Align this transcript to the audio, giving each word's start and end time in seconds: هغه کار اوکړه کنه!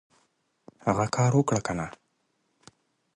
هغه 0.85 1.05
کار 1.15 1.31
اوکړه 1.37 1.61
کنه! 1.67 1.87